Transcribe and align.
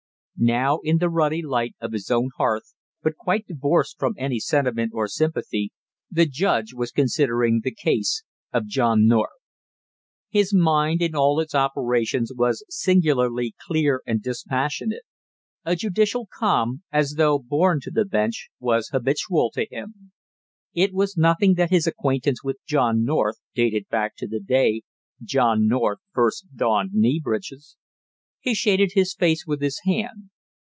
Now 0.43 0.79
in 0.83 0.97
the 0.97 1.07
ruddy 1.07 1.43
light 1.43 1.75
of 1.79 1.93
his 1.93 2.09
own 2.09 2.31
hearth, 2.35 2.73
but 3.03 3.15
quite 3.15 3.45
divorced 3.45 3.99
from 3.99 4.15
any 4.17 4.39
sentiment 4.39 4.91
or 4.91 5.07
sympathy, 5.07 5.71
the 6.09 6.25
judge 6.25 6.73
was 6.73 6.89
considering 6.89 7.61
the 7.63 7.71
case 7.75 8.23
of 8.51 8.65
John 8.65 9.05
North. 9.05 9.29
His 10.31 10.51
mind 10.51 10.99
in 10.99 11.13
all 11.15 11.39
its 11.39 11.53
operations 11.53 12.31
was 12.35 12.65
singularly 12.69 13.53
clear 13.67 14.01
and 14.07 14.19
dispassionate; 14.23 15.03
a 15.63 15.75
judicial 15.75 16.27
calm, 16.39 16.81
as 16.91 17.11
though 17.19 17.37
born 17.37 17.79
to 17.81 17.91
the 17.91 18.03
bench, 18.03 18.49
was 18.59 18.87
habitual 18.89 19.51
to 19.51 19.67
him. 19.69 20.11
It 20.73 20.91
was 20.91 21.15
nothing 21.15 21.53
that 21.53 21.69
his 21.69 21.85
acquaintance 21.85 22.43
with 22.43 22.57
John 22.65 23.03
North 23.05 23.37
dated 23.53 23.87
back 23.89 24.15
to 24.15 24.25
the 24.27 24.39
day 24.39 24.81
John 25.21 25.67
North 25.67 25.99
first 26.11 26.47
donned 26.55 26.93
knee 26.95 27.21
breeches. 27.23 27.77
He 28.43 28.55
shaded 28.55 28.93
his 28.95 29.13
face 29.13 29.45
with 29.45 29.61
his 29.61 29.79
hand. 29.85 30.31